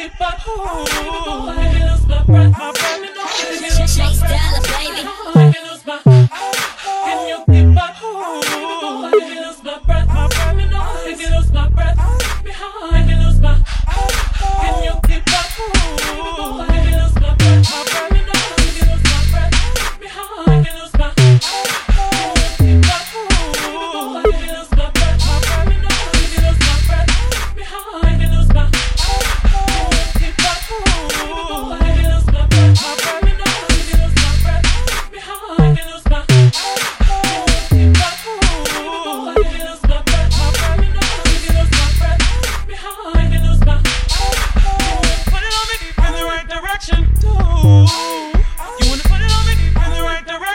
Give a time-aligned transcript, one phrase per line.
[0.00, 2.67] If I hold, I lose my breath.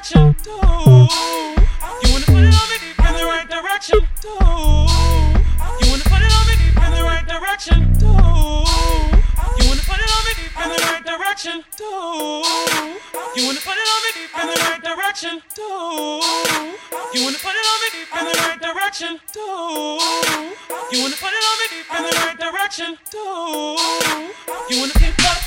[0.03, 0.35] direction.
[0.43, 3.99] You wanna put it on me deep in the right direction.
[4.20, 4.35] Do.
[5.80, 7.88] You wanna put it on me deep in the right direction.
[7.99, 8.11] Do.
[9.55, 11.63] You wanna put it on me deep in the right direction.
[11.77, 12.44] Do.
[13.35, 15.42] You wanna put it on me deep in the right direction.
[15.55, 15.72] Do.
[17.14, 19.20] You wanna put it on me deep in the right direction.
[19.31, 19.47] Do.
[20.92, 22.97] You wanna put it on me deep in the right direction.
[23.09, 23.23] Do.
[24.70, 25.44] You wanna keep up.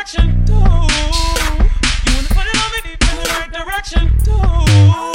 [0.00, 0.44] direction.
[0.46, 4.16] Do You wanna put it on me deep in the right direction.
[4.24, 5.09] Do.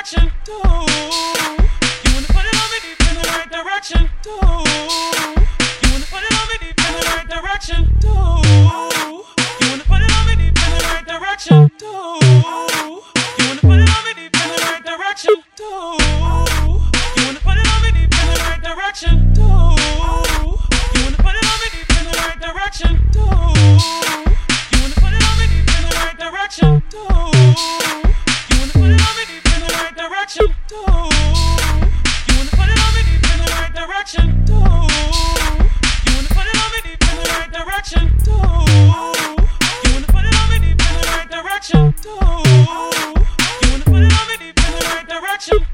[0.00, 0.32] direction.
[0.44, 0.60] Do you
[2.14, 2.70] wanna put it on
[3.08, 4.10] in the right direction?
[4.22, 4.99] Do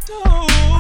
[0.09, 0.76] Oh.